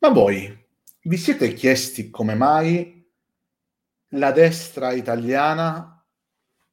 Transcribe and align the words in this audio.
Ma 0.00 0.10
voi 0.10 0.66
vi 1.02 1.16
siete 1.16 1.52
chiesti 1.54 2.08
come 2.08 2.34
mai 2.34 3.04
la 4.12 4.30
destra 4.30 4.92
italiana 4.92 6.04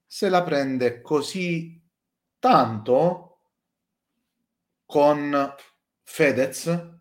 se 0.06 0.30
la 0.30 0.44
prende 0.44 1.02
così 1.02 1.82
tanto 2.38 3.40
con 4.86 5.54
Fedez, 6.04 6.92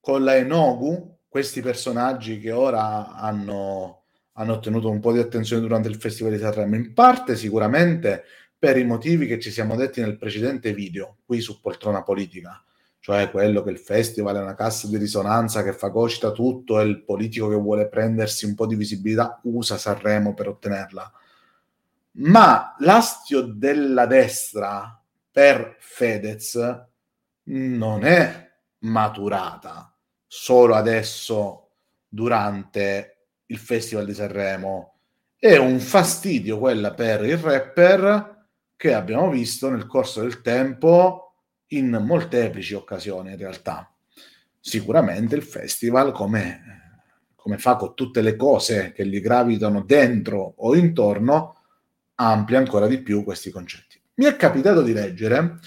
con 0.00 0.24
la 0.24 0.36
Enogu, 0.36 1.18
questi 1.28 1.60
personaggi 1.60 2.40
che 2.40 2.50
ora 2.50 3.14
hanno, 3.14 4.04
hanno 4.32 4.52
ottenuto 4.54 4.88
un 4.88 5.00
po' 5.00 5.12
di 5.12 5.18
attenzione 5.18 5.60
durante 5.60 5.88
il 5.88 5.96
Festival 5.96 6.32
di 6.32 6.38
Sanremo, 6.38 6.76
in 6.76 6.94
parte 6.94 7.36
sicuramente 7.36 8.24
per 8.58 8.78
i 8.78 8.84
motivi 8.84 9.26
che 9.26 9.38
ci 9.38 9.50
siamo 9.50 9.76
detti 9.76 10.00
nel 10.00 10.16
precedente 10.16 10.72
video, 10.72 11.18
qui 11.26 11.40
su 11.40 11.60
Poltrona 11.60 12.02
Politica, 12.02 12.64
cioè 13.00 13.30
quello 13.30 13.62
che 13.62 13.70
il 13.70 13.78
festival 13.78 14.36
è 14.36 14.40
una 14.40 14.54
cassa 14.54 14.86
di 14.88 14.96
risonanza 14.96 15.62
che 15.62 15.72
fagocita 15.72 16.30
tutto 16.30 16.80
e 16.80 16.84
il 16.84 17.02
politico 17.04 17.48
che 17.48 17.56
vuole 17.56 17.88
prendersi 17.88 18.44
un 18.44 18.54
po' 18.54 18.66
di 18.66 18.74
visibilità 18.74 19.40
usa 19.44 19.78
Sanremo 19.78 20.34
per 20.34 20.48
ottenerla. 20.48 21.12
Ma 22.12 22.74
l'astio 22.80 23.42
della 23.42 24.06
destra 24.06 25.00
per 25.30 25.76
Fedez 25.78 26.58
non 27.44 28.04
è 28.04 28.50
maturata 28.80 29.92
solo 30.26 30.74
adesso 30.74 31.70
durante 32.08 33.18
il 33.46 33.58
Festival 33.58 34.04
di 34.04 34.14
Sanremo. 34.14 34.94
È 35.36 35.56
un 35.56 35.78
fastidio 35.78 36.58
quella 36.58 36.92
per 36.92 37.24
il 37.24 37.38
rapper 37.38 38.46
che 38.76 38.92
abbiamo 38.92 39.30
visto 39.30 39.70
nel 39.70 39.86
corso 39.86 40.20
del 40.20 40.40
tempo 40.40 41.27
in 41.68 41.90
molteplici 42.04 42.74
occasioni 42.74 43.30
in 43.30 43.36
realtà. 43.36 43.90
Sicuramente 44.60 45.34
il 45.34 45.42
festival, 45.42 46.12
come, 46.12 47.00
come 47.34 47.58
fa 47.58 47.76
con 47.76 47.94
tutte 47.94 48.20
le 48.20 48.36
cose 48.36 48.92
che 48.92 49.06
gli 49.06 49.20
gravitano 49.20 49.82
dentro 49.82 50.54
o 50.56 50.74
intorno, 50.74 51.56
amplia 52.16 52.58
ancora 52.58 52.86
di 52.86 53.00
più 53.00 53.24
questi 53.24 53.50
concetti. 53.50 54.00
Mi 54.14 54.24
è 54.24 54.36
capitato 54.36 54.82
di 54.82 54.92
leggere 54.92 55.58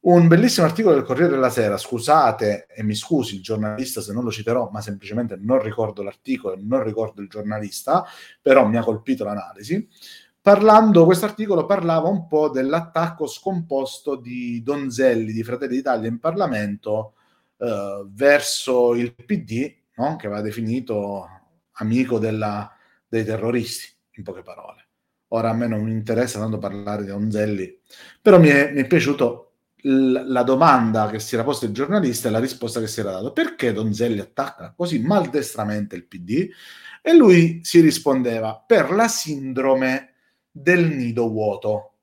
un 0.00 0.28
bellissimo 0.28 0.64
articolo 0.64 0.94
del 0.94 1.04
Corriere 1.04 1.30
della 1.30 1.50
Sera, 1.50 1.76
scusate 1.76 2.66
e 2.68 2.82
mi 2.82 2.94
scusi 2.94 3.34
il 3.34 3.42
giornalista 3.42 4.00
se 4.00 4.14
non 4.14 4.24
lo 4.24 4.30
citerò, 4.30 4.70
ma 4.72 4.80
semplicemente 4.80 5.36
non 5.38 5.60
ricordo 5.60 6.02
l'articolo, 6.02 6.56
non 6.58 6.82
ricordo 6.82 7.20
il 7.20 7.28
giornalista, 7.28 8.06
però 8.40 8.66
mi 8.66 8.78
ha 8.78 8.82
colpito 8.82 9.24
l'analisi, 9.24 9.86
parlando, 10.40 11.04
questo 11.04 11.26
articolo 11.26 11.66
parlava 11.66 12.08
un 12.08 12.26
po' 12.26 12.48
dell'attacco 12.48 13.26
scomposto 13.26 14.16
di 14.16 14.62
Donzelli, 14.62 15.32
di 15.32 15.42
Fratelli 15.42 15.76
d'Italia 15.76 16.08
in 16.08 16.18
Parlamento, 16.18 17.14
eh, 17.58 18.04
verso 18.08 18.94
il 18.94 19.14
PD, 19.14 19.72
no? 19.96 20.16
che 20.16 20.26
aveva 20.26 20.40
definito 20.40 21.26
amico 21.72 22.18
della, 22.18 22.70
dei 23.06 23.24
terroristi, 23.24 23.88
in 24.12 24.22
poche 24.22 24.42
parole. 24.42 24.88
Ora 25.32 25.50
a 25.50 25.54
me 25.54 25.68
non 25.68 25.82
mi 25.82 25.92
interessa 25.92 26.40
tanto 26.40 26.58
parlare 26.58 27.02
di 27.02 27.10
Donzelli, 27.10 27.80
però 28.20 28.40
mi 28.40 28.48
è, 28.48 28.72
mi 28.72 28.80
è 28.80 28.86
piaciuto 28.86 29.46
la 29.82 30.42
domanda 30.42 31.08
che 31.08 31.20
si 31.20 31.34
era 31.34 31.44
posta 31.44 31.64
il 31.66 31.72
giornalista 31.72 32.28
e 32.28 32.30
la 32.30 32.40
risposta 32.40 32.80
che 32.80 32.88
si 32.88 33.00
era 33.00 33.12
data. 33.12 33.30
Perché 33.30 33.72
Donzelli 33.72 34.18
attacca 34.18 34.74
così 34.76 34.98
maldestramente 35.00 35.96
il 35.96 36.06
PD? 36.06 36.48
E 37.02 37.14
lui 37.14 37.60
si 37.62 37.80
rispondeva 37.80 38.62
per 38.66 38.90
la 38.90 39.08
sindrome 39.08 40.09
del 40.50 40.86
nido 40.86 41.28
vuoto. 41.28 41.98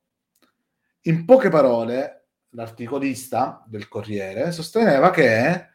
In 1.02 1.24
poche 1.24 1.48
parole, 1.48 2.28
l'articolista 2.50 3.64
del 3.66 3.88
Corriere 3.88 4.52
sosteneva 4.52 5.10
che 5.10 5.66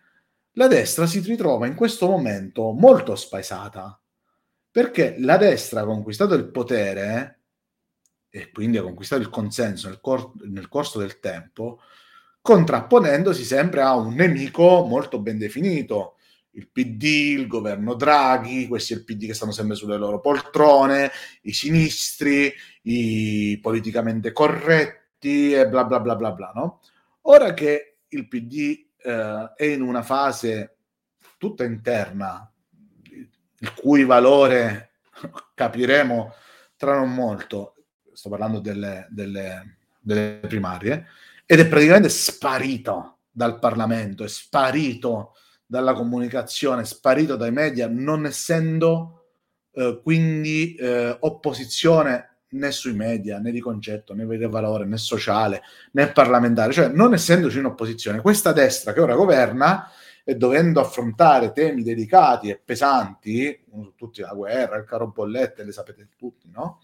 la 0.52 0.68
destra 0.68 1.06
si 1.06 1.20
ritrova 1.20 1.68
in 1.68 1.76
questo 1.76 2.08
momento 2.08 2.72
molto 2.72 3.16
spaesata, 3.16 4.00
perché 4.70 5.16
la 5.20 5.38
destra 5.38 5.82
ha 5.82 5.86
conquistato 5.86 6.34
il 6.34 6.50
potere 6.50 7.40
e 8.30 8.52
quindi 8.52 8.78
ha 8.78 8.84
conquistato 8.84 9.22
il 9.22 9.30
consenso 9.30 9.88
nel, 9.88 10.00
cor- 10.02 10.34
nel 10.46 10.68
corso 10.68 11.00
del 11.00 11.20
tempo, 11.20 11.80
contrapponendosi 12.42 13.44
sempre 13.44 13.82
a 13.82 13.96
un 13.96 14.16
nemico 14.16 14.84
molto 14.86 15.20
ben 15.20 15.38
definito, 15.38 16.18
il 16.56 16.70
PD, 16.70 17.04
il 17.38 17.48
governo 17.48 17.96
Draghi, 17.96 18.68
questi 18.68 18.94
è 18.94 18.98
il 18.98 19.04
PD 19.04 19.26
che 19.26 19.34
stanno 19.34 19.52
sempre 19.52 19.76
sulle 19.76 19.98
loro 19.98 20.20
poltrone, 20.20 21.12
i 21.44 21.54
sinistri, 21.54 22.54
i 22.84 23.60
politicamente 23.62 24.32
corretti 24.32 25.54
e 25.54 25.68
bla 25.68 25.84
bla 25.84 26.00
bla 26.00 26.16
bla 26.16 26.32
bla, 26.32 26.52
no? 26.54 26.82
Ora 27.22 27.54
che 27.54 28.00
il 28.10 28.28
PD 28.28 28.86
eh, 28.98 29.52
è 29.56 29.66
in 29.66 29.82
una 29.82 30.04
fase 30.04 30.78
tutta 31.38 31.64
interna, 31.64 32.52
il 33.60 33.74
cui 33.74 34.04
valore 34.04 34.92
capiremo 35.56 36.34
tra 36.76 36.98
non 36.98 37.14
molto, 37.14 37.76
sto 38.12 38.30
parlando 38.30 38.60
delle, 38.60 39.08
delle, 39.10 39.78
delle 40.00 40.40
primarie, 40.48 41.08
ed 41.46 41.60
è 41.60 41.68
praticamente 41.68 42.10
sparito 42.10 43.20
dal 43.32 43.58
Parlamento, 43.58 44.24
è 44.24 44.28
sparito 44.28 45.34
dalla 45.66 45.94
comunicazione, 45.94 46.86
sparito 46.86 47.36
dai 47.36 47.52
media, 47.52 47.88
non 47.90 48.26
essendo 48.26 49.24
eh, 49.74 50.00
quindi 50.04 50.76
eh, 50.76 51.18
opposizione 51.22 52.34
né 52.54 52.72
sui 52.72 52.94
media, 52.94 53.40
né 53.40 53.52
di 53.52 53.60
concetto, 53.60 54.14
né 54.14 54.26
di 54.26 54.46
valore, 54.46 54.86
né 54.86 54.98
sociale, 54.98 55.62
né 55.94 56.12
parlamentare, 56.12 56.72
cioè 56.72 56.88
non 56.88 57.14
essendoci 57.14 57.58
in 57.58 57.66
opposizione, 57.66 58.22
questa 58.22 58.52
destra 58.54 58.94
che 58.94 59.02
ora 59.02 59.16
governa 59.16 59.90
e 60.24 60.36
dovendo 60.36 60.80
affrontare 60.80 61.52
temi 61.52 61.84
delicati 61.84 62.50
e 62.50 62.62
pesanti, 62.64 63.66
tutti 63.96 64.22
la 64.22 64.34
guerra, 64.34 64.78
il 64.78 64.86
caro 64.86 65.08
bollette, 65.08 65.64
le 65.64 65.72
sapete 65.72 66.10
tutti, 66.16 66.50
no? 66.50 66.80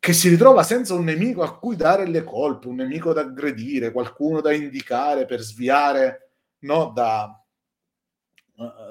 Che 0.00 0.12
si 0.12 0.28
ritrova 0.28 0.62
senza 0.62 0.94
un 0.94 1.04
nemico 1.04 1.42
a 1.42 1.56
cui 1.58 1.76
dare 1.76 2.06
le 2.06 2.24
colpe, 2.24 2.68
un 2.68 2.76
nemico 2.76 3.12
da 3.12 3.20
aggredire, 3.20 3.92
qualcuno 3.92 4.40
da 4.40 4.52
indicare 4.52 5.26
per 5.26 5.40
sviare 5.40 6.30
no, 6.60 6.90
da, 6.94 7.40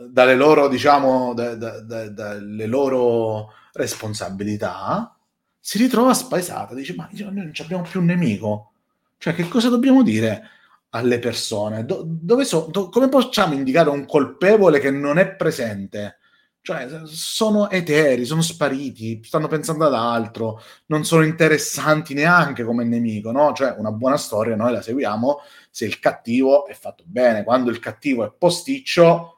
dalle 0.09 0.35
loro, 0.35 0.69
diciamo, 0.69 1.33
da, 1.33 1.55
da, 1.55 1.81
da, 1.81 2.37
loro 2.39 3.51
responsabilità, 3.73 5.13
si 5.59 5.77
ritrova 5.77 6.13
spaesata. 6.13 6.73
Dice, 6.73 6.95
ma 6.95 7.09
noi 7.11 7.33
non 7.33 7.51
abbiamo 7.59 7.83
più 7.83 7.99
un 7.99 8.05
nemico. 8.05 8.71
Cioè, 9.17 9.33
che 9.33 9.47
cosa 9.47 9.69
dobbiamo 9.69 10.03
dire 10.03 10.49
alle 10.91 11.19
persone? 11.19 11.85
Do, 11.85 12.03
dove 12.05 12.45
so, 12.45 12.67
do, 12.71 12.87
come 12.89 13.09
possiamo 13.09 13.53
indicare 13.53 13.89
un 13.89 14.05
colpevole 14.05 14.79
che 14.79 14.89
non 14.89 15.17
è 15.17 15.35
presente? 15.35 16.19
Cioè, 16.61 17.01
sono 17.05 17.69
eteri, 17.69 18.25
sono 18.25 18.41
spariti, 18.41 19.21
stanno 19.23 19.47
pensando 19.47 19.85
ad 19.85 19.93
altro, 19.93 20.61
non 20.87 21.05
sono 21.05 21.23
interessanti 21.23 22.13
neanche 22.13 22.63
come 22.63 22.83
nemico, 22.83 23.31
no? 23.31 23.53
Cioè, 23.53 23.75
una 23.77 23.91
buona 23.91 24.17
storia 24.17 24.55
noi 24.55 24.73
la 24.73 24.81
seguiamo 24.81 25.39
se 25.69 25.85
il 25.85 25.99
cattivo 25.99 26.67
è 26.67 26.73
fatto 26.73 27.03
bene. 27.05 27.43
Quando 27.43 27.69
il 27.69 27.79
cattivo 27.79 28.25
è 28.25 28.31
posticcio, 28.37 29.36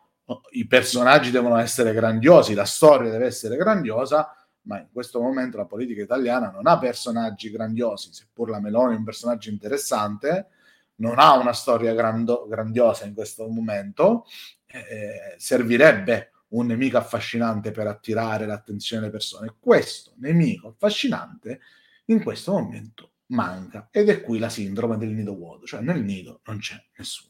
i 0.52 0.68
personaggi 0.68 1.32
devono 1.32 1.58
essere 1.58 1.94
grandiosi, 1.94 2.54
la 2.54 2.66
storia 2.66 3.10
deve 3.10 3.26
essere 3.26 3.56
grandiosa, 3.56 4.34
ma 4.64 4.80
in 4.80 4.88
questo 4.92 5.22
momento 5.22 5.58
la 5.58 5.66
politica 5.66 6.02
italiana 6.02 6.52
non 6.52 6.68
ha 6.68 6.78
personaggi 6.78 7.50
grandiosi, 7.50 8.14
seppur 8.14 8.50
la 8.50 8.60
Meloni 8.60 8.96
è 8.96 8.98
un 8.98 9.04
personaggio 9.04 9.50
interessante, 9.50 10.48
non 10.96 11.18
ha 11.18 11.38
una 11.38 11.54
storia 11.54 11.94
grando, 11.94 12.46
grandiosa 12.48 13.06
in 13.06 13.14
questo 13.14 13.48
momento, 13.48 14.26
eh, 14.68 15.36
servirebbe 15.38 16.32
un 16.50 16.68
nemico 16.68 16.98
affascinante 16.98 17.72
per 17.72 17.88
attirare 17.88 18.46
l'attenzione 18.46 19.02
delle 19.02 19.14
persone. 19.14 19.56
Questo 19.60 20.14
nemico 20.18 20.70
affascinante 20.70 21.62
in 22.06 22.22
questo 22.24 22.54
momento 22.54 23.12
manca 23.28 23.90
ed 23.92 24.10
è 24.10 24.22
qui 24.22 24.40
la 24.40 24.50
sindrome 24.50 24.98
del 24.98 25.10
nido 25.10 25.36
vuoto, 25.36 25.66
cioè 25.66 25.82
nel 25.82 26.04
nido 26.04 26.42
non 26.46 26.60
c'è 26.60 26.76
nessuno. 26.98 27.29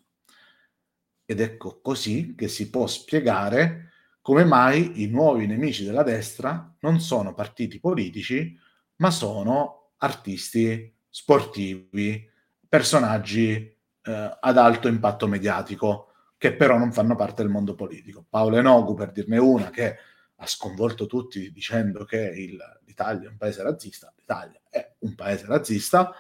Ed 1.29 1.41
ecco 1.41 1.79
così 1.79 2.33
che 2.35 2.47
si 2.47 2.71
può 2.71 2.87
spiegare 2.87 3.91
come 4.19 4.45
mai 4.45 5.03
i 5.03 5.07
nuovi 5.09 5.45
nemici 5.45 5.85
della 5.85 6.01
destra 6.01 6.75
non 6.79 6.99
sono 6.99 7.35
partiti 7.35 7.79
politici, 7.79 8.59
ma 8.95 9.11
sono 9.11 9.91
artisti 9.97 10.91
sportivi, 11.07 12.27
personaggi 12.67 13.53
eh, 13.57 14.37
ad 14.39 14.57
alto 14.57 14.87
impatto 14.87 15.27
mediatico, 15.27 16.13
che 16.35 16.55
però 16.55 16.79
non 16.79 16.91
fanno 16.91 17.15
parte 17.15 17.43
del 17.43 17.51
mondo 17.51 17.75
politico. 17.75 18.25
Paolo 18.27 18.57
Enogu, 18.57 18.95
per 18.95 19.11
dirne 19.11 19.37
una, 19.37 19.69
che 19.69 19.97
ha 20.35 20.47
sconvolto 20.47 21.05
tutti 21.05 21.51
dicendo 21.51 22.05
che 22.05 22.17
il, 22.21 22.57
l'Italia 22.85 23.27
è 23.27 23.31
un 23.31 23.37
paese 23.37 23.61
razzista, 23.61 24.11
l'Italia 24.17 24.59
è 24.67 24.95
un 25.01 25.13
paese 25.13 25.45
razzista, 25.45 26.11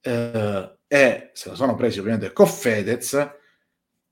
eh, 0.00 0.76
e 0.86 1.30
se 1.32 1.48
lo 1.48 1.56
sono 1.56 1.74
presi 1.74 1.98
ovviamente 1.98 2.32
con 2.32 2.46
Fedez, 2.46 3.36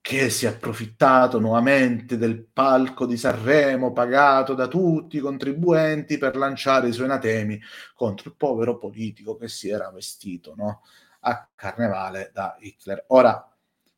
che 0.06 0.31
si 0.31 0.47
è 0.47 0.50
approfittato 0.50 1.41
nuovamente 1.41 2.17
del 2.17 2.44
palco 2.44 3.06
di 3.06 3.17
Sanremo 3.17 3.93
pagato 3.93 4.55
da 4.55 4.69
tutti 4.69 5.17
i 5.17 5.20
contribuenti 5.20 6.17
per 6.17 6.37
lanciare 6.37 6.87
i 6.87 6.93
suoi 6.93 7.06
anatemi 7.06 7.61
contro 7.93 8.29
il 8.29 8.37
povero 8.37 8.79
politico 8.79 9.37
che 9.37 9.49
si 9.49 9.69
era 9.69 9.91
vestito 9.91 10.55
no? 10.56 10.82
a 11.23 11.49
carnevale 11.53 12.31
da 12.32 12.56
Hitler. 12.56 13.06
Ora, 13.08 13.53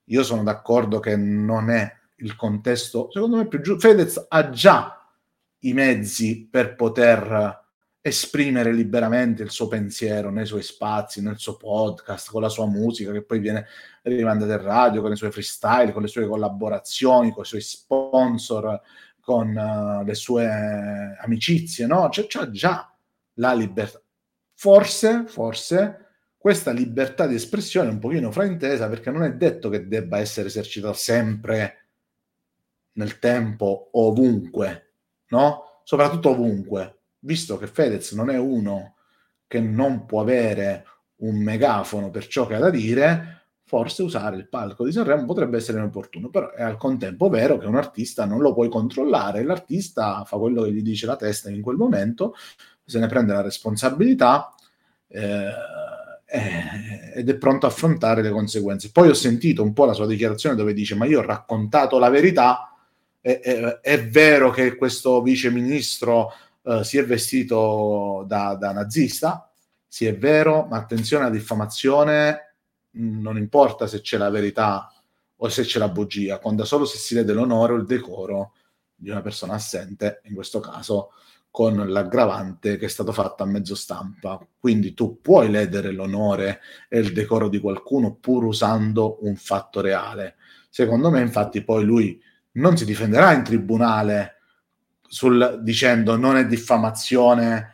io 0.05 0.23
sono 0.23 0.43
d'accordo 0.43 0.99
che 0.99 1.15
non 1.15 1.69
è 1.69 1.95
il 2.17 2.37
contesto, 2.37 3.11
secondo 3.13 3.37
me 3.37 3.47
più 3.47 3.61
giusto. 3.61 3.87
Fedez 3.87 4.25
ha 4.31 4.49
già 4.49 5.07
i 5.59 5.75
mezzi 5.75 6.49
per 6.51 6.75
poter 6.75 7.67
esprimere 8.01 8.73
liberamente 8.73 9.43
il 9.43 9.51
suo 9.51 9.69
pensiero 9.69 10.31
nei 10.31 10.47
suoi 10.47 10.63
spazi, 10.63 11.21
nel 11.21 11.39
suo 11.39 11.57
podcast, 11.57 12.31
con 12.31 12.43
la 12.43 12.49
sua 12.49 12.67
musica 12.67 13.13
che 13.13 13.23
poi 13.23 13.39
viene 13.39 13.67
rimandata 14.03 14.55
in 14.55 14.63
radio, 14.63 15.03
con 15.03 15.13
i 15.13 15.17
suoi 15.17 15.31
freestyle, 15.31 15.93
con 15.93 16.03
le 16.03 16.09
sue 16.09 16.27
collaborazioni, 16.27 17.33
con 17.33 17.43
i 17.43 17.47
suoi 17.47 17.61
sponsor, 17.61 18.81
con 19.21 19.49
uh, 19.55 20.05
le 20.05 20.15
sue 20.15 21.17
amicizie, 21.21 21.87
no? 21.87 22.09
C'è, 22.09 22.27
c'è 22.27 22.49
già 22.51 22.93
la 23.35 23.53
libertà. 23.53 24.01
Forse, 24.55 25.25
forse, 25.27 26.07
questa 26.39 26.71
libertà 26.71 27.27
di 27.27 27.35
espressione 27.35 27.89
è 27.89 27.93
un 27.93 27.99
pochino 27.99 28.31
fraintesa 28.31 28.89
perché 28.89 29.11
non 29.11 29.23
è 29.25 29.35
detto 29.35 29.69
che 29.69 29.87
debba 29.87 30.19
essere 30.19 30.49
esercitata 30.49 30.95
sempre 30.95 31.87
nel 32.93 33.19
tempo, 33.19 33.91
ovunque, 33.93 34.95
no? 35.29 35.83
Soprattutto 35.85 36.31
ovunque 36.31 36.98
visto 37.29 37.59
che 37.59 37.67
Fedez 37.67 38.13
non 38.13 38.31
è 38.31 38.39
uno 38.39 38.95
che 39.47 39.61
non 39.61 40.07
può 40.07 40.23
avere 40.23 40.87
un 41.17 41.37
megafono 41.37 42.09
per 42.09 42.27
ciò 42.27 42.47
che 42.47 42.55
ha 42.55 42.59
da 42.59 42.71
dire, 42.71 43.43
forse 43.65 44.03
usare 44.03 44.37
il 44.37 44.49
palco 44.49 44.83
di 44.83 44.93
Sanremo 44.93 45.27
potrebbe 45.27 45.59
essere 45.59 45.77
inopportuno, 45.77 46.31
però 46.31 46.51
è 46.53 46.63
al 46.63 46.79
contempo 46.79 47.29
vero 47.29 47.59
che 47.59 47.67
un 47.67 47.77
artista 47.77 48.25
non 48.25 48.41
lo 48.41 48.55
puoi 48.55 48.71
controllare, 48.71 49.43
l'artista 49.43 50.25
fa 50.25 50.39
quello 50.39 50.63
che 50.63 50.73
gli 50.73 50.81
dice 50.81 51.05
la 51.05 51.17
testa 51.17 51.51
in 51.51 51.61
quel 51.61 51.77
momento, 51.77 52.35
se 52.83 52.99
ne 52.99 53.07
prende 53.09 53.35
la 53.35 53.43
responsabilità 53.43 54.55
eh, 55.07 55.49
eh, 56.25 57.13
ed 57.15 57.29
è 57.29 57.37
pronto 57.37 57.67
a 57.67 57.69
affrontare 57.69 58.23
le 58.23 58.31
conseguenze. 58.31 58.91
Poi 58.91 59.09
ho 59.09 59.15
sentito 59.15 59.63
un 59.63 59.75
po' 59.75 59.85
la 59.85 59.93
sua 59.93 60.07
dichiarazione 60.07 60.57
dove 60.57 60.73
dice 60.73 60.95
ma 60.95 61.05
io 61.05 61.19
ho 61.19 61.27
raccontato 61.27 61.99
la 61.99 62.09
verità, 62.09 62.75
è, 63.21 63.41
è, 63.41 63.81
è 63.81 64.09
vero 64.09 64.49
che 64.49 64.77
questo 64.77 65.21
vice 65.21 65.51
ministro 65.51 66.33
eh, 66.69 66.85
si 66.85 66.99
è 66.99 67.07
vestito 67.07 68.25
da, 68.27 68.55
da, 68.55 68.73
nazista, 68.73 69.51
sì 69.87 70.05
è 70.05 70.15
vero, 70.17 70.67
ma 70.67 70.77
attenzione 70.77 71.25
alla 71.25 71.33
diffamazione, 71.33 72.57
non 72.91 73.39
importa 73.39 73.87
se 73.87 74.03
c'è 74.03 74.19
la 74.19 74.29
verità 74.29 74.93
o 75.37 75.49
se 75.49 75.63
c'è 75.63 75.79
la 75.79 75.89
bugia, 75.89 76.39
conta 76.39 76.67
solo 76.67 76.85
se 76.85 76.99
si 76.99 77.15
vede 77.15 77.33
l'onore 77.33 77.73
o 77.73 77.77
il 77.77 77.87
decoro 77.87 78.53
di 78.95 79.09
una 79.09 79.23
persona 79.23 79.55
assente, 79.55 80.21
in 80.25 80.35
questo 80.35 80.61
caso 80.61 81.13
con 81.51 81.89
l'aggravante 81.89 82.77
che 82.77 82.85
è 82.85 82.89
stato 82.89 83.13
fatto 83.13 83.45
a 83.45 83.47
mezzo 83.47 83.75
stampa. 83.75 84.39
Quindi 84.59 84.93
tu 84.93 85.21
puoi 85.23 85.51
ledere 85.51 85.91
l'onore 85.93 86.61
e 86.89 86.99
il 86.99 87.15
decoro 87.15 87.49
di 87.49 87.61
qualcuno 87.61 88.17
pur 88.17 88.45
usando 88.45 89.19
un 89.23 89.37
fatto 89.37 89.81
reale. 89.81 90.37
Secondo 90.69 91.11
me, 91.11 91.21
infatti, 91.23 91.65
poi 91.65 91.85
lui 91.85 92.21
non 92.53 92.77
si 92.77 92.85
difenderà 92.85 93.33
in 93.33 93.43
tribunale 93.43 94.38
sul, 95.09 95.59
dicendo 95.63 96.17
non 96.17 96.37
è 96.37 96.47
diffamazione 96.47 97.73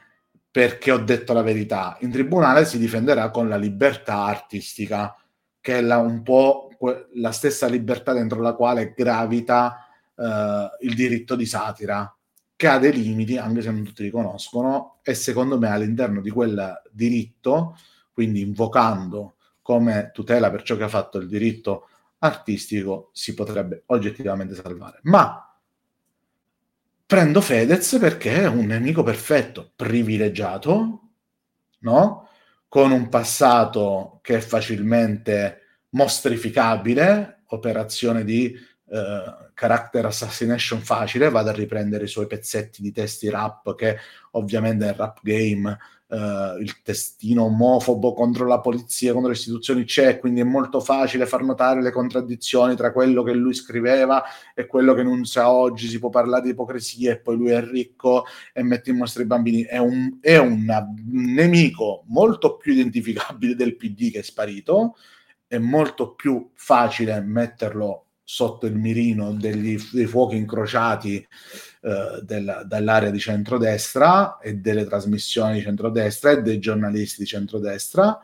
perché 0.51 0.93
ho 0.93 0.99
detto 0.99 1.33
la 1.33 1.43
verità. 1.43 1.97
In 2.01 2.11
tribunale 2.11 2.65
si 2.65 2.79
difenderà 2.79 3.31
con 3.31 3.49
la 3.49 3.57
libertà 3.57 4.25
artistica, 4.25 5.17
che 5.61 5.79
è 5.79 5.81
la, 5.81 5.99
un 5.99 6.23
po' 6.23 6.69
la 7.15 7.33
stessa 7.33 7.67
libertà 7.67 8.13
dentro 8.13 8.41
la 8.41 8.55
quale 8.55 8.95
gravita 8.97 9.89
eh, 10.17 10.69
il 10.83 10.95
diritto 10.95 11.35
di 11.35 11.45
satira, 11.45 12.15
che 12.55 12.69
ha 12.69 12.79
dei 12.79 12.93
limiti, 12.93 13.37
anche 13.37 13.63
se 13.63 13.71
non 13.73 13.83
tutti 13.83 14.05
li 14.05 14.11
conoscono, 14.11 14.99
e 15.03 15.15
secondo 15.15 15.59
me 15.59 15.71
all'interno 15.71 16.21
di 16.21 16.31
quel 16.31 16.83
diritto, 16.91 17.77
quindi 18.13 18.41
invocando 18.41 19.35
come 19.61 20.11
tutela 20.13 20.51
per 20.53 20.63
ciò 20.63 20.77
che 20.77 20.85
ha 20.85 20.89
fatto 20.89 21.19
il 21.19 21.27
diritto 21.27 21.89
artistico, 22.19 23.11
si 23.13 23.35
potrebbe 23.35 23.83
oggettivamente 23.87 24.55
salvare. 24.55 25.01
Ma 25.03 25.54
prendo 27.07 27.41
Fedez 27.41 27.97
perché 27.99 28.43
è 28.43 28.47
un 28.47 28.67
nemico 28.67 29.03
perfetto, 29.03 29.73
privilegiato, 29.77 31.01
no? 31.81 32.29
Con 32.69 32.91
un 32.91 33.09
passato 33.09 34.19
che 34.23 34.37
è 34.37 34.41
facilmente 34.41 35.61
mostrificabile, 35.91 37.43
operazione 37.49 38.25
di 38.25 38.47
eh, 38.47 39.51
character 39.55 40.07
assassination 40.07 40.81
facile, 40.81 41.31
vado 41.31 41.51
a 41.51 41.53
riprendere 41.53 42.05
i 42.05 42.09
suoi 42.09 42.27
pezzetti 42.27 42.83
di 42.83 42.93
testi 42.93 43.29
rap 43.31 43.75
che 43.75 43.97
ovviamente 44.33 44.85
nel 44.85 44.95
rap 44.95 45.21
game 45.23 45.77
Uh, 46.07 46.61
il 46.61 46.83
testino 46.83 47.45
omofobo 47.45 48.13
contro 48.13 48.47
la 48.47 48.61
polizia, 48.61 49.13
contro 49.13 49.31
le 49.31 49.37
istituzioni 49.37 49.85
c'è, 49.85 50.19
quindi 50.19 50.41
è 50.41 50.45
molto 50.45 50.79
facile 50.79 51.25
far 51.25 51.43
notare 51.43 51.81
le 51.81 51.91
contraddizioni 51.91 52.77
tra 52.77 52.93
quello 52.93 53.23
che 53.23 53.33
lui 53.33 53.55
scriveva 53.55 54.23
e 54.55 54.67
quello 54.67 54.93
che 54.93 55.03
non 55.03 55.25
sa 55.25 55.51
oggi, 55.51 55.89
si 55.89 55.99
può 55.99 56.11
parlare 56.11 56.43
di 56.43 56.51
ipocrisia 56.51 57.13
e 57.13 57.21
poi 57.21 57.37
lui 57.37 57.51
è 57.51 57.65
ricco 57.65 58.27
e 58.53 58.63
mette 58.63 58.91
in 58.91 58.99
mostra 58.99 59.23
i 59.23 59.27
bambini, 59.27 59.63
è 59.63 59.79
un, 59.79 60.19
è 60.21 60.37
un 60.37 60.67
nemico 61.07 62.05
molto 62.09 62.59
più 62.59 62.75
identificabile 62.75 63.55
del 63.55 63.75
PD 63.75 64.13
che 64.13 64.19
è 64.19 64.23
sparito, 64.23 64.97
è 65.47 65.59
molto 65.59 66.15
più 66.15 66.51
facile 66.53 67.21
metterlo 67.21 68.04
sotto 68.25 68.65
il 68.67 68.75
mirino 68.75 69.33
degli, 69.35 69.79
dei 69.93 70.07
fuochi 70.07 70.37
incrociati 70.37 71.17
eh, 71.83 72.21
della, 72.23 72.65
dall'area 72.65 73.11
di 73.11 73.19
centrodestra 73.19 74.39
e 74.39 74.55
delle 74.55 74.87
trasmissioni 74.87 75.55
di 75.55 75.61
centrodestra 75.61 76.31
e 76.31 76.43
dei 76.43 76.59
giornalisti 76.59 77.21
di 77.21 77.27
centrodestra. 77.27 78.19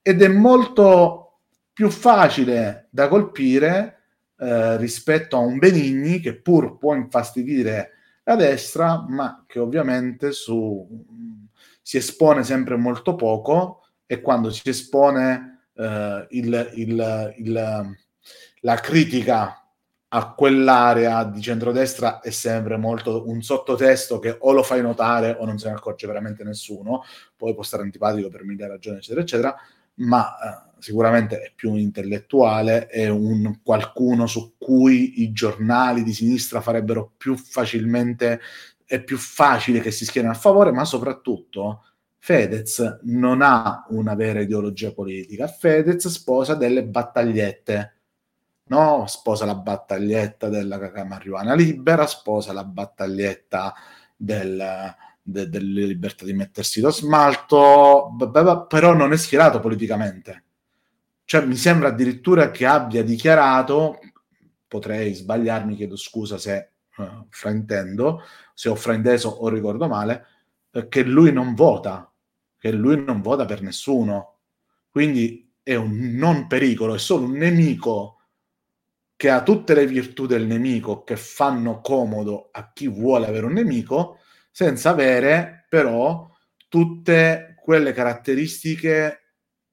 Ed 0.00 0.22
è 0.22 0.28
molto 0.28 1.40
più 1.72 1.90
facile 1.90 2.88
da 2.90 3.08
colpire 3.08 3.96
eh, 4.38 4.76
rispetto 4.78 5.36
a 5.36 5.40
un 5.40 5.58
Benigni 5.58 6.20
che 6.20 6.40
pur 6.40 6.78
può 6.78 6.94
infastidire 6.94 7.90
la 8.24 8.34
destra 8.34 9.04
ma 9.06 9.44
che 9.46 9.58
ovviamente 9.58 10.32
su, 10.32 10.88
si 11.82 11.98
espone 11.98 12.44
sempre 12.44 12.76
molto 12.76 13.14
poco 13.14 13.82
e 14.06 14.20
quando 14.20 14.50
si 14.50 14.68
espone 14.68 15.68
eh, 15.74 16.26
il, 16.30 16.70
il, 16.74 17.34
il 17.36 17.96
la 18.66 18.74
critica 18.80 19.64
a 20.08 20.34
quell'area 20.34 21.22
di 21.22 21.40
centrodestra 21.40 22.18
è 22.18 22.30
sempre 22.30 22.76
molto 22.76 23.28
un 23.28 23.40
sottotesto 23.40 24.18
che 24.18 24.36
o 24.40 24.52
lo 24.52 24.64
fai 24.64 24.82
notare 24.82 25.36
o 25.38 25.44
non 25.44 25.56
se 25.58 25.68
ne 25.68 25.74
accorge 25.74 26.08
veramente 26.08 26.42
nessuno, 26.42 27.04
poi 27.36 27.54
può 27.54 27.62
stare 27.62 27.84
antipatico 27.84 28.28
per 28.28 28.44
mille 28.44 28.66
ragioni, 28.66 28.96
eccetera, 28.96 29.20
eccetera, 29.20 29.56
ma 29.94 30.36
eh, 30.36 30.80
sicuramente 30.80 31.40
è 31.40 31.52
più 31.54 31.70
un 31.70 31.78
intellettuale, 31.78 32.86
è 32.88 33.08
un 33.08 33.60
qualcuno 33.62 34.26
su 34.26 34.54
cui 34.58 35.22
i 35.22 35.32
giornali 35.32 36.02
di 36.02 36.12
sinistra 36.12 36.60
farebbero 36.60 37.12
più 37.16 37.36
facilmente, 37.36 38.40
è 38.84 39.00
più 39.00 39.16
facile 39.16 39.80
che 39.80 39.92
si 39.92 40.04
schierino 40.04 40.32
a 40.32 40.36
favore, 40.36 40.72
ma 40.72 40.84
soprattutto 40.84 41.84
Fedez 42.18 43.00
non 43.02 43.42
ha 43.42 43.86
una 43.90 44.16
vera 44.16 44.40
ideologia 44.40 44.92
politica, 44.92 45.46
Fedez 45.46 46.08
sposa 46.08 46.54
delle 46.54 46.84
battagliette 46.84 47.95
no? 48.66 49.04
sposa 49.06 49.44
la 49.44 49.54
battaglietta 49.54 50.48
della 50.48 50.78
marijuana 51.04 51.54
libera, 51.54 52.06
sposa 52.06 52.52
la 52.52 52.64
battaglietta 52.64 53.74
del, 54.16 54.94
de, 55.22 55.48
delle 55.48 55.84
libertà 55.84 56.24
di 56.24 56.32
mettersi 56.32 56.80
lo 56.80 56.90
smalto, 56.90 58.14
però 58.68 58.94
non 58.94 59.12
è 59.12 59.16
schierato 59.16 59.60
politicamente. 59.60 60.44
Cioè, 61.24 61.44
mi 61.44 61.56
sembra 61.56 61.88
addirittura 61.88 62.50
che 62.52 62.66
abbia 62.66 63.02
dichiarato, 63.02 63.98
potrei 64.68 65.12
sbagliarmi, 65.12 65.74
chiedo 65.74 65.96
scusa 65.96 66.38
se 66.38 66.70
uh, 66.96 67.26
fraintendo, 67.30 68.22
se 68.54 68.68
ho 68.68 68.76
frainteso 68.76 69.28
o 69.28 69.48
ricordo 69.48 69.88
male, 69.88 70.26
eh, 70.70 70.88
che 70.88 71.02
lui 71.02 71.32
non 71.32 71.54
vota, 71.54 72.08
che 72.58 72.70
lui 72.70 73.02
non 73.04 73.22
vota 73.22 73.44
per 73.44 73.60
nessuno. 73.60 74.34
Quindi 74.88 75.52
è 75.64 75.74
un 75.74 76.12
non 76.14 76.46
pericolo, 76.46 76.94
è 76.94 76.98
solo 76.98 77.24
un 77.24 77.32
nemico 77.32 78.20
che 79.16 79.30
ha 79.30 79.42
tutte 79.42 79.74
le 79.74 79.86
virtù 79.86 80.26
del 80.26 80.46
nemico 80.46 81.02
che 81.02 81.16
fanno 81.16 81.80
comodo 81.80 82.50
a 82.52 82.70
chi 82.72 82.86
vuole 82.86 83.26
avere 83.26 83.46
un 83.46 83.54
nemico, 83.54 84.18
senza 84.50 84.90
avere 84.90 85.66
però 85.68 86.30
tutte 86.68 87.56
quelle 87.62 87.92
caratteristiche 87.92 89.22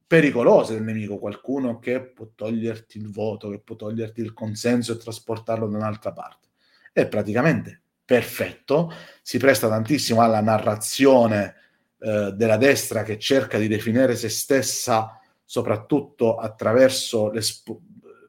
pericolose 0.08 0.74
del 0.74 0.84
nemico, 0.84 1.20
qualcuno 1.20 1.80
che 1.80 2.02
può 2.02 2.30
toglierti 2.34 2.98
il 2.98 3.12
voto, 3.12 3.50
che 3.50 3.60
può 3.60 3.76
toglierti 3.76 4.22
il 4.22 4.34
consenso 4.34 4.94
e 4.94 4.98
trasportarlo 4.98 5.68
da 5.68 5.78
un'altra 5.78 6.14
parte. 6.14 6.50
È 6.92 7.08
praticamente 7.08 7.82
perfetto, 8.06 8.92
si 9.22 9.38
presta 9.38 9.68
tantissimo 9.68 10.22
alla 10.22 10.42
narrazione 10.42 11.56
eh, 12.00 12.32
della 12.36 12.58
destra 12.58 13.04
che 13.04 13.18
cerca 13.18 13.58
di 13.58 13.68
definire 13.68 14.16
se 14.16 14.30
stessa 14.30 15.20
soprattutto 15.46 16.38
attraverso 16.38 17.32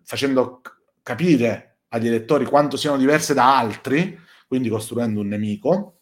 facendo 0.02 0.61
capire 1.04 1.82
agli 1.88 2.08
elettori 2.08 2.46
quanto 2.46 2.76
siano 2.76 2.96
diverse 2.96 3.34
da 3.34 3.56
altri, 3.56 4.18
quindi 4.49 4.68
costruendo 4.68 5.20
un 5.20 5.28
nemico. 5.28 6.00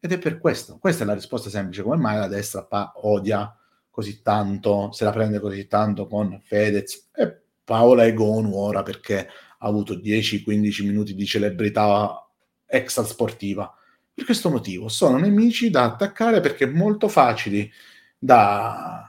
Ed 0.00 0.10
è 0.10 0.18
per 0.18 0.38
questo, 0.38 0.78
questa 0.78 1.04
è 1.04 1.06
la 1.06 1.14
risposta 1.14 1.50
semplice, 1.50 1.82
come 1.82 1.96
mai 1.96 2.16
la 2.16 2.28
destra 2.28 2.64
pa- 2.64 2.92
odia 2.96 3.54
così 3.90 4.22
tanto, 4.22 4.90
se 4.92 5.04
la 5.04 5.10
prende 5.12 5.38
così 5.38 5.66
tanto 5.66 6.06
con 6.06 6.40
Fedez, 6.42 7.10
e 7.14 7.40
Paola 7.62 8.06
Egonu 8.06 8.54
ora 8.56 8.82
perché 8.82 9.28
ha 9.58 9.66
avuto 9.66 9.94
10-15 9.94 10.86
minuti 10.86 11.14
di 11.14 11.26
celebrità 11.26 12.26
extra 12.64 13.04
sportiva. 13.04 13.72
Per 14.14 14.24
questo 14.24 14.50
motivo 14.50 14.88
sono 14.88 15.18
nemici 15.18 15.68
da 15.68 15.84
attaccare 15.84 16.40
perché 16.40 16.66
molto 16.66 17.08
facili 17.08 17.70
da, 18.16 19.07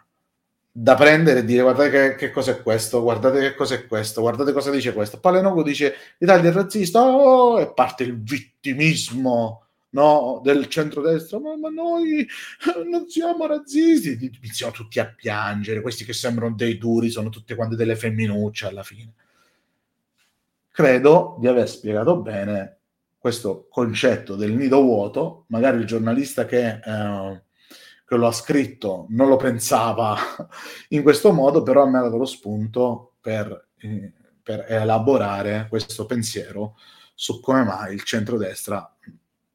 da 0.72 0.96
prendere 0.96 1.40
e 1.40 1.46
dire 1.46 1.64
guardate 1.64 1.90
che, 1.90 2.16
che 2.16 2.32
cosa 2.32 2.62
questo, 2.62 3.02
guardate 3.02 3.40
che 3.40 3.56
cosa 3.56 3.76
è 3.76 3.86
questo, 3.88 4.22
guardate 4.22 4.54
cosa 4.54 4.72
dice 4.72 4.94
questo. 4.94 5.20
Palenogo 5.20 5.64
dice 5.64 5.96
l'Italia 6.18 6.50
è 6.50 6.54
razzista 6.54 7.02
oh, 7.02 7.60
e 7.60 7.74
parte 7.74 8.04
il 8.04 8.22
vittimismo 8.22 9.64
no, 9.92 10.42
del 10.44 10.68
centrodestra, 10.68 11.40
ma, 11.40 11.58
ma 11.58 11.70
noi 11.70 12.28
non 12.90 13.08
siamo 13.10 13.46
razzisti, 13.48 14.32
iniziamo 14.42 14.72
tutti 14.72 15.00
a 15.00 15.12
piangere, 15.12 15.82
questi 15.82 16.06
che 16.06 16.14
sembrano 16.14 16.56
dei 16.56 16.78
duri 16.78 17.10
sono 17.10 17.30
tutte 17.30 17.56
quante 17.56 17.76
delle 17.76 17.96
femminucce 17.96 18.68
alla 18.68 18.84
fine. 18.84 19.14
Credo 20.72 21.38
di 21.40 21.48
aver 21.48 21.68
spiegato 21.68 22.22
bene 22.22 22.78
questo 23.18 23.68
concetto 23.70 24.36
del 24.36 24.54
nido 24.54 24.82
vuoto, 24.82 25.44
magari 25.48 25.80
il 25.80 25.86
giornalista 25.86 26.46
che, 26.46 26.80
eh, 26.82 27.42
che 28.10 28.16
lo 28.16 28.26
ha 28.26 28.32
scritto 28.32 29.06
non 29.10 29.28
lo 29.28 29.36
pensava 29.36 30.18
in 30.90 31.04
questo 31.04 31.32
modo, 31.32 31.62
però 31.62 31.86
mi 31.86 31.98
ha 31.98 32.02
dato 32.02 32.18
lo 32.18 32.26
spunto 32.26 33.14
per, 33.22 33.68
eh, 33.78 34.12
per 34.42 34.66
elaborare 34.68 35.68
questo 35.70 36.08
pensiero 36.08 36.76
su 37.14 37.40
come 37.40 37.64
mai 37.64 37.94
il 37.94 38.02
centrodestra 38.02 38.98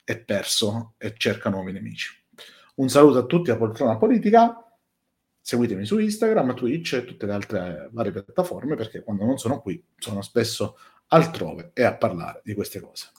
è 0.04 0.18
perso 0.20 0.94
e 0.98 1.14
cerca 1.16 1.50
nuovi 1.50 1.72
nemici. 1.72 2.14
Un 2.76 2.88
saluto 2.88 3.18
a 3.18 3.24
tutti 3.24 3.50
a 3.50 3.56
Poltrona 3.56 3.96
Politica, 3.96 4.56
seguitemi 5.40 5.84
su 5.84 5.98
Instagram, 5.98 6.54
Twitch 6.54 6.92
e 6.92 7.04
tutte 7.04 7.26
le 7.26 7.32
altre 7.32 7.88
varie 7.90 8.12
piattaforme 8.12 8.76
perché 8.76 9.02
quando 9.02 9.24
non 9.24 9.36
sono 9.36 9.60
qui 9.60 9.84
sono 9.98 10.22
spesso 10.22 10.78
altrove 11.08 11.72
e 11.74 11.82
a 11.82 11.96
parlare 11.96 12.40
di 12.44 12.54
queste 12.54 12.78
cose. 12.78 13.10